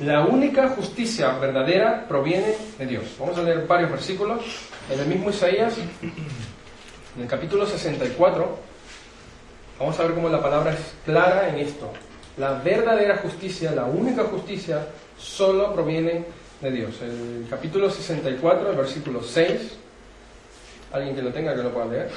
[0.00, 3.04] La única justicia verdadera proviene de Dios.
[3.18, 4.42] Vamos a leer varios versículos.
[4.90, 5.74] En el mismo Isaías,
[7.16, 8.58] en el capítulo 64,
[9.78, 11.92] vamos a ver cómo la palabra es clara en esto.
[12.40, 14.86] La verdadera justicia, la única justicia,
[15.18, 16.24] solo proviene
[16.62, 17.02] de Dios.
[17.02, 19.76] El capítulo 64, el versículo 6.
[20.90, 22.10] Alguien que lo tenga, que lo pueda leer.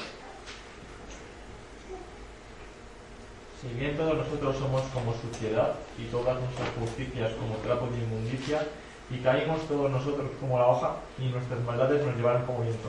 [3.62, 8.66] Si bien todos nosotros somos como suciedad y todas nuestras justicias como trapo de inmundicia,
[9.12, 12.88] y caímos todos nosotros como la hoja y nuestras maldades nos llevaron como viento.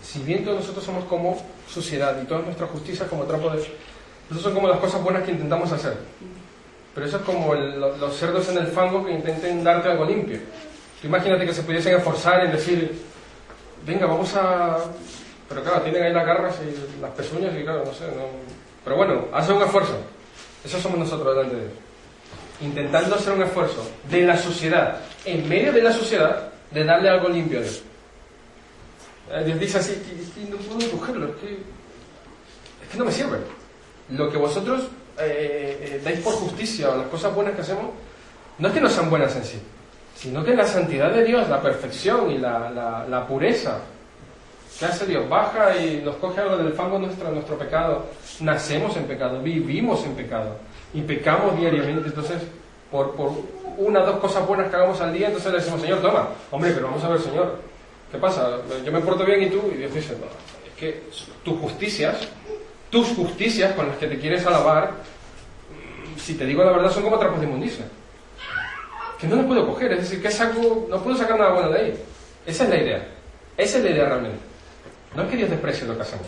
[0.00, 3.58] Si bien todos nosotros somos como suciedad y todas nuestras justicias como trapo de...
[4.30, 5.96] Esas son como las cosas buenas que intentamos hacer.
[6.94, 10.38] Pero eso es como los cerdos en el fango que intenten darte algo limpio.
[11.00, 13.00] Tú imagínate que se pudiesen esforzar en decir,
[13.86, 14.78] venga, vamos a...
[15.48, 18.26] Pero claro, tienen ahí las garras y las pezuñas y claro, no sé, no...
[18.84, 19.96] Pero bueno, hace un esfuerzo.
[20.64, 21.70] Eso somos nosotros delante de.
[22.60, 27.28] Intentando hacer un esfuerzo de la sociedad, en medio de la sociedad, de darle algo
[27.28, 27.82] limpio a Dios.
[29.44, 30.02] Dios dice así,
[30.50, 33.38] no puedo cogerlo, es que, es que no me sirve.
[34.10, 37.86] Lo que vosotros eh, eh, dais por justicia o las cosas buenas que hacemos,
[38.58, 39.58] no es que no sean buenas en sí,
[40.14, 43.80] sino que la santidad de Dios, la perfección y la, la, la pureza
[44.78, 45.28] ¿Qué hace Dios?
[45.28, 48.06] Baja y nos coge algo del fango nuestro, nuestro pecado.
[48.40, 50.56] Nacemos en pecado, vivimos en pecado
[50.94, 52.08] y pecamos diariamente.
[52.08, 52.42] Entonces,
[52.90, 53.30] por, por
[53.78, 56.30] una o dos cosas buenas que hagamos al día, entonces le decimos, Señor, toma.
[56.50, 57.58] Hombre, pero vamos a ver, Señor,
[58.10, 58.58] ¿qué pasa?
[58.84, 59.62] Yo me porto bien y tú.
[59.72, 61.02] Y Dios dice, no, es que
[61.44, 62.16] tus justicias,
[62.92, 64.92] tus justicias con las que te quieres alabar,
[66.18, 67.86] si te digo la verdad, son como trapos de inmundicia.
[69.18, 71.78] Que no las puedo coger, es decir, que saco, no puedo sacar nada bueno de
[71.78, 71.94] ahí.
[72.44, 73.08] Esa es la idea.
[73.56, 74.38] Esa es la idea realmente.
[75.16, 76.26] No es que Dios desprecie lo que hacemos,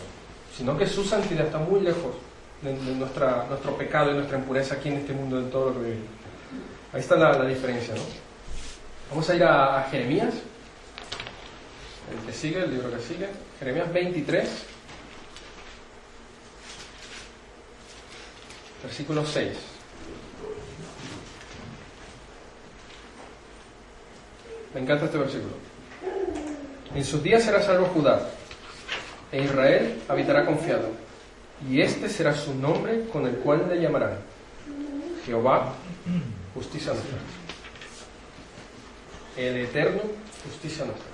[0.57, 2.15] sino que su santidad está muy lejos
[2.63, 6.07] de, nuestro pecado y nuestra impureza aquí en este mundo, de todo lo que vivimos.
[6.93, 8.01] Ahí está la, diferencia, ¿no?
[9.11, 10.33] Vamos a ir a, Jeremías,
[12.11, 13.27] el que sigue, el libro que sigue,
[13.59, 14.74] Jeremías 23,
[18.85, 19.49] versículo 6.
[24.73, 25.53] Me encanta este versículo.
[26.93, 28.29] En sus días será salvo Judá,
[29.31, 30.89] e Israel habitará confiado,
[31.67, 34.19] y este será su nombre con el cual le llamarán
[35.25, 35.73] Jehová,
[36.53, 37.17] justicia nuestra.
[39.35, 40.01] El eterno,
[40.47, 41.07] justicia nuestra.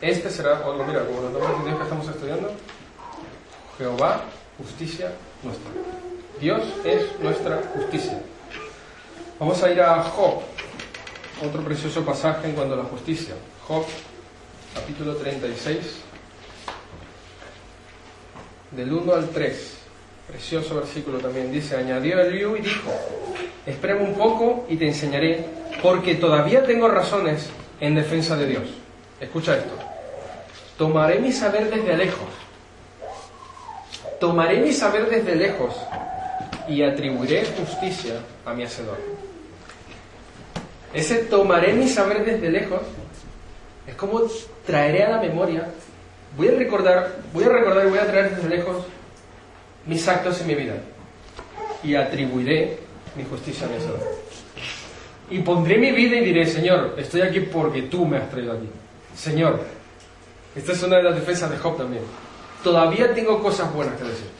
[0.00, 2.52] Este será, o mira, como los nombres de Dios que estamos estudiando,
[3.78, 4.24] Jehová,
[4.58, 6.09] justicia nuestra.
[6.40, 8.18] Dios es nuestra justicia.
[9.38, 10.40] Vamos a ir a Job,
[11.46, 13.34] otro precioso pasaje en cuanto a la justicia.
[13.68, 13.84] Job,
[14.74, 15.98] capítulo 36,
[18.70, 19.76] del 1 al 3.
[20.28, 21.52] Precioso versículo también.
[21.52, 22.90] Dice, añadió Eliú y dijo,
[23.66, 25.44] espérame un poco y te enseñaré,
[25.82, 27.50] porque todavía tengo razones
[27.80, 28.64] en defensa de Dios.
[29.20, 29.74] Escucha esto.
[30.78, 32.28] Tomaré mi saber desde lejos.
[34.18, 35.74] Tomaré mi saber desde lejos
[36.70, 38.14] y atribuiré justicia
[38.46, 38.96] a mi hacedor.
[40.94, 42.80] Ese tomaré mi saber desde lejos
[43.86, 44.22] es como
[44.64, 45.68] traeré a la memoria,
[46.36, 48.84] voy a recordar, voy a recordar y voy a traer desde lejos
[49.84, 50.74] mis actos en mi vida
[51.82, 52.78] y atribuiré
[53.16, 54.20] mi justicia a mi Señor.
[55.30, 58.68] Y pondré mi vida y diré, Señor, estoy aquí porque tú me has traído aquí.
[59.16, 59.60] Señor,
[60.54, 62.02] esta es una de las defensas de Job también.
[62.62, 64.39] Todavía tengo cosas buenas que decir.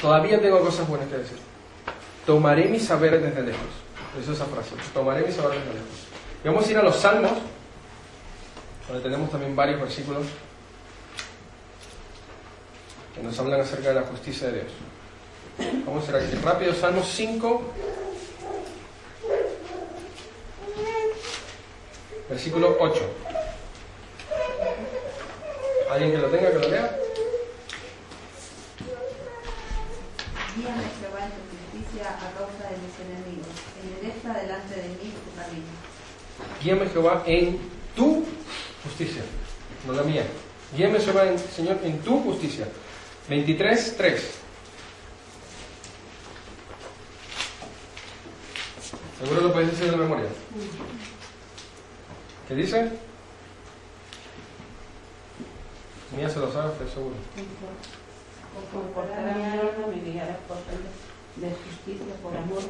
[0.00, 1.38] Todavía tengo cosas buenas que decir.
[2.24, 3.68] Tomaré mi saber desde lejos.
[4.20, 4.70] Eso es esa frase.
[4.94, 5.98] Tomaré mi saber desde lejos.
[6.44, 7.32] Y vamos a ir a los salmos,
[8.86, 10.26] donde tenemos también varios versículos
[13.14, 14.72] que nos hablan acerca de la justicia de Dios.
[15.84, 17.62] Vamos a ir aquí rápido, Salmos 5,
[22.28, 23.00] versículo 8.
[25.90, 27.07] ¿Alguien que lo tenga, que lo lea?
[30.58, 31.42] Guíame Jehová en tu
[31.78, 33.54] justicia a causa de mis enemigos.
[33.82, 35.66] Endereza delante de mí tu camino.
[36.62, 37.58] Guíame Jehová en
[37.94, 38.24] tu
[38.84, 39.22] justicia,
[39.86, 40.24] no la mía.
[40.76, 42.66] Guíame Jehová, en- Señor, en tu justicia.
[43.28, 44.30] 23, 3.
[49.20, 50.28] Seguro lo podéis decir de memoria.
[52.48, 52.90] ¿Qué dice?
[56.16, 57.14] Mía se lo sabe, estoy seguro.
[59.88, 60.56] Me guiará por
[61.36, 62.62] de justicia, por amor.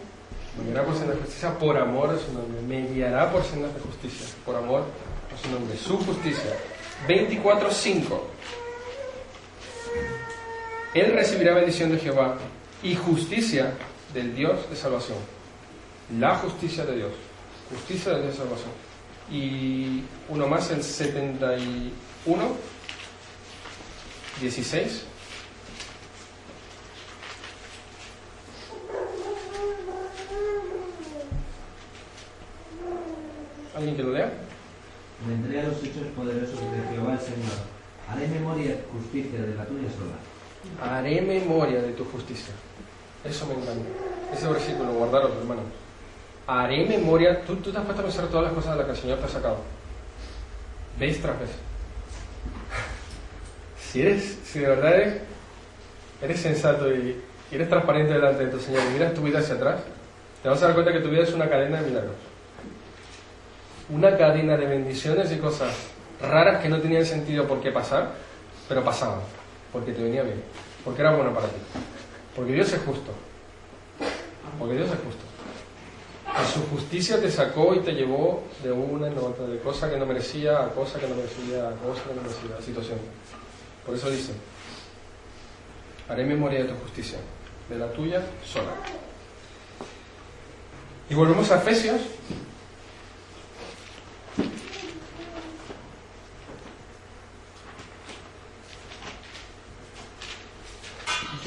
[0.56, 2.60] Me guiará por sendas de justicia por amor de su nombre.
[2.62, 4.84] Me guiará por sendas de justicia por amor
[5.34, 5.76] a su nombre.
[5.76, 6.52] Su justicia.
[7.06, 8.28] 24, 5.
[10.94, 12.36] Él recibirá bendición de Jehová
[12.82, 13.74] y justicia
[14.12, 15.18] del Dios de salvación.
[16.18, 17.12] La justicia de Dios.
[17.70, 18.70] Justicia del Dios de salvación.
[19.30, 21.92] Y uno más, el 71,
[24.40, 25.04] 16.
[33.88, 34.30] ¿Alguien que lo lea?
[35.26, 37.56] Vendré a los hechos poderosos de Jehová el Señor.
[38.06, 40.92] Haré memoria justicia de la tuya sola.
[40.94, 42.52] Haré memoria de tu justicia.
[43.24, 43.88] Eso me encanta.
[44.34, 45.64] Ese versículo, guardaros, hermanos.
[46.46, 47.40] Haré memoria.
[47.46, 49.18] ¿Tú, tú te has puesto a pensar todas las cosas de las que el Señor
[49.20, 49.56] te ha sacado.
[50.98, 51.50] Vez tras vez.
[53.80, 55.14] Si eres, si de verdad eres,
[56.20, 57.16] eres sensato y,
[57.50, 59.80] y eres transparente delante de tu Señor y miras tu vida hacia atrás,
[60.42, 62.16] te vas a dar cuenta que tu vida es una cadena de milagros.
[63.90, 65.72] Una cadena de bendiciones y cosas
[66.20, 68.12] raras que no tenían sentido por qué pasar,
[68.68, 69.20] pero pasaban,
[69.72, 70.42] porque te venía bien,
[70.84, 71.56] porque era bueno para ti.
[72.36, 73.12] Porque Dios es justo.
[74.58, 75.24] Porque Dios es justo.
[76.36, 79.96] Que su justicia te sacó y te llevó de una en otra, de cosa que
[79.96, 82.98] no merecía a cosa que no merecía, a cosa que no merecía, a situación.
[83.86, 84.32] Por eso dice,
[86.08, 87.18] haré memoria de tu justicia,
[87.68, 88.72] de la tuya sola.
[91.08, 92.00] Y volvemos a Efesios.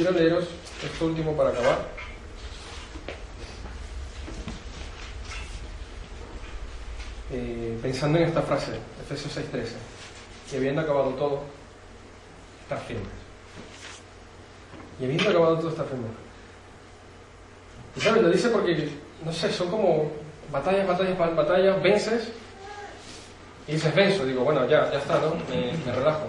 [0.09, 1.77] Quiero esto último para acabar.
[7.31, 8.73] Eh, pensando en esta frase,
[9.05, 9.75] Efesios 6:13,
[10.51, 11.39] y habiendo acabado todo,
[12.63, 13.07] estar firmes.
[14.99, 16.11] Y habiendo acabado todo, estar firmes.
[17.95, 18.89] Y sabes, lo dice porque,
[19.23, 20.11] no sé, son como
[20.51, 22.29] batallas, batallas, ba- batallas, vences,
[23.67, 25.35] y dices venzo, digo, bueno, ya, ya está, ¿no?
[25.49, 26.25] Me, me relajo.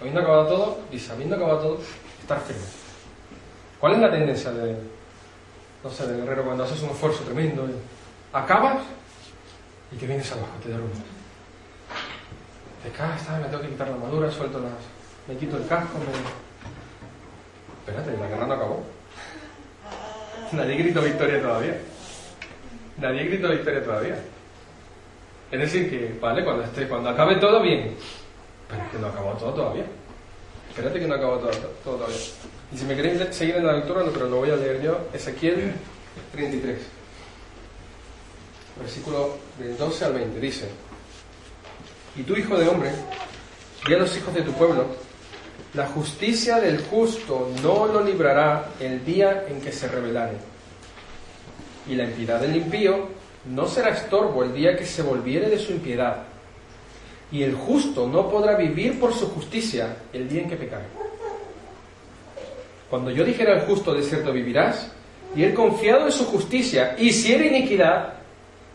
[0.00, 1.78] Habiendo acabado todo, dice, habiendo acabado todo,
[2.22, 2.79] estar firmes.
[3.80, 4.76] ¿Cuál es la tendencia de,
[5.82, 7.66] no sé, de guerrero cuando haces un esfuerzo tremendo?
[8.32, 8.82] acabas
[9.90, 10.98] y te vienes abajo, te derrumbas.
[12.82, 14.72] Te caes, me tengo que quitar la armadura, suelto las.
[15.26, 16.04] me quito el casco, me.
[17.80, 18.82] Espérate, la guerra no acabó.
[20.52, 21.78] Nadie gritó victoria todavía.
[22.98, 24.18] Nadie gritó victoria todavía.
[25.50, 27.96] Es decir, que, vale, cuando, esté, cuando acabe todo, bien.
[28.68, 29.84] Pero es que no acabado todo todavía.
[30.70, 31.50] Espérate que no ha acabado todo,
[31.84, 32.16] todo todavía.
[32.72, 34.98] Y si me queréis seguir en la lectura, no, pero lo voy a leer yo.
[35.12, 35.72] Ezequiel
[36.32, 36.78] 33
[38.80, 40.68] versículo del 12 al 20, dice,
[42.16, 42.90] Y tú, hijo de hombre,
[43.86, 44.86] di a los hijos de tu pueblo,
[45.74, 50.36] la justicia del justo no lo librará el día en que se rebelare.
[51.88, 53.08] Y la impiedad del impío
[53.46, 56.24] no será estorbo el día que se volviere de su impiedad.
[57.32, 60.84] Y el justo no podrá vivir por su justicia el día en que pecare.
[62.88, 64.90] Cuando yo dijera al justo, de cierto vivirás,
[65.36, 68.14] y él confiado en su justicia hiciera iniquidad,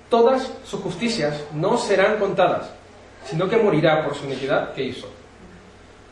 [0.09, 2.69] todas sus justicias no serán contadas,
[3.25, 5.09] sino que morirá por su iniquidad que hizo.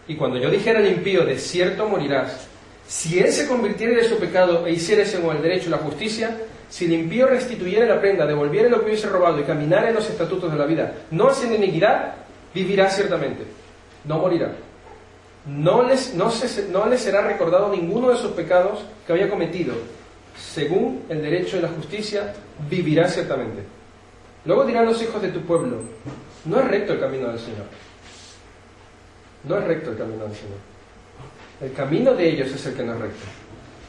[0.06, 2.48] Y cuando yo dijera al impío, de cierto morirás,
[2.86, 6.38] si él se convirtiera de su pecado e hiciera según el derecho y la justicia,
[6.70, 10.10] si el impío restituyera la prenda, devolviera lo que hubiese robado y caminara en los
[10.10, 12.16] estatutos de la vida, no haciendo iniquidad,
[12.54, 13.43] vivirá ciertamente,
[14.06, 14.54] no morirá.
[15.45, 19.74] No les, no, se, no les será recordado ninguno de sus pecados que había cometido.
[20.38, 22.34] Según el derecho y la justicia,
[22.70, 23.64] vivirá ciertamente.
[24.45, 25.82] Luego dirán los hijos de tu pueblo,
[26.45, 27.66] no es recto el camino del Señor.
[29.43, 30.58] No es recto el camino del Señor.
[31.62, 33.26] El camino de ellos es el que no es recto.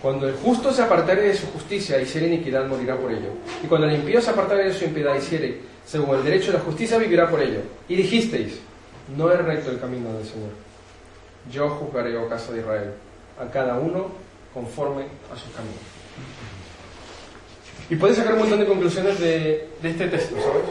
[0.02, 3.30] Cuando el justo se apartare de su justicia y hiciere iniquidad, morirá por ello.
[3.62, 6.54] Y cuando el impío se apartare de su impiedad y hiciere según el derecho y
[6.54, 7.60] la justicia, vivirá por ello.
[7.88, 8.58] Y dijisteis,
[9.16, 10.50] no es recto el camino del Señor.
[11.50, 12.92] Yo juzgaré, oh casa de Israel,
[13.38, 14.08] a cada uno
[14.52, 15.80] conforme a sus caminos.
[17.90, 20.62] Y puedes sacar un montón de conclusiones de, de este texto, ¿sabes?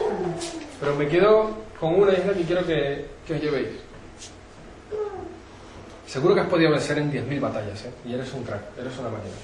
[0.80, 3.68] Pero me quedo con una isla que quiero que, que os llevéis.
[6.06, 7.90] Seguro que has podido vencer en 10.000 batallas, ¿eh?
[8.04, 9.34] Y eres un crack, eres una máquina.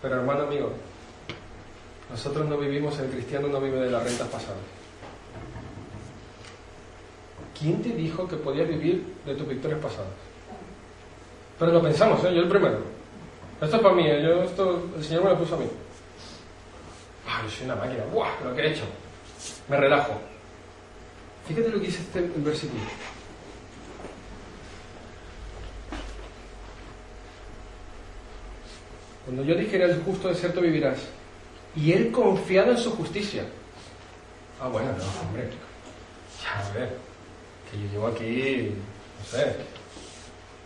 [0.00, 0.72] Pero hermano amigo,
[2.10, 4.75] nosotros no vivimos, el cristiano no vive de las rentas pasadas.
[7.58, 10.10] ¿Quién te dijo que podías vivir de tus victorias pasadas?
[11.58, 12.34] Pero lo pensamos, ¿eh?
[12.34, 12.78] Yo el primero.
[13.60, 14.22] Esto es para mí, ¿eh?
[14.22, 15.66] Yo esto, el Señor me lo puso a mí.
[17.26, 18.04] Ah, yo soy una máquina.
[18.12, 18.28] ¡Buah!
[18.44, 18.84] Lo que he hecho.
[19.68, 20.20] Me relajo.
[21.48, 22.82] Fíjate lo que dice este versículo.
[29.24, 30.98] Cuando yo dijera el justo de cierto vivirás,
[31.74, 33.44] y él confiado en su justicia.
[34.60, 35.50] Ah, bueno, no, hombre.
[36.42, 36.96] Ya, a ver,
[37.70, 38.74] que yo llevo aquí,
[39.18, 39.56] no sé,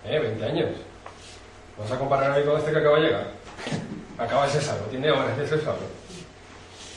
[0.04, 0.70] eh, 20 años.
[1.78, 3.30] ¿Vas a compararme con este que acaba de llegar?
[4.18, 5.80] Acaba de ser salvo, tiene horas de ser salvo.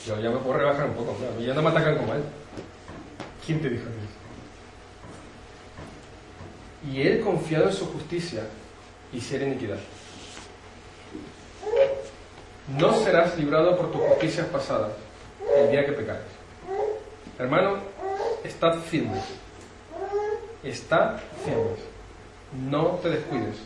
[0.06, 1.40] Yo ya me puedo rebajar un poco, claro.
[1.40, 2.22] Y ya no me atacan como él.
[3.46, 4.14] ¿Quién te dijo eso?
[6.92, 8.42] Y él confiado en su justicia
[9.10, 9.78] y ser iniquidad.
[12.78, 14.92] No serás librado por tus justicias pasadas
[15.56, 16.22] el día que pecares.
[17.38, 17.78] Hermano,
[18.42, 19.22] estad firmes.
[20.64, 21.78] Estad firmes.
[22.70, 23.56] No te descuides.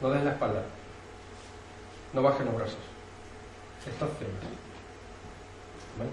[0.00, 0.62] No des la espalda.
[2.12, 2.78] No bajes los brazos.
[3.86, 4.42] Estad firmes.
[5.96, 6.10] Amén.